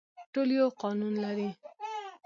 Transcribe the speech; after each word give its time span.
ټول 0.33 0.49
یو 0.59 0.67
قانون 0.81 1.13
لري 1.23 1.49